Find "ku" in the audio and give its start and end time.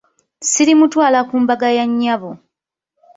1.29-1.35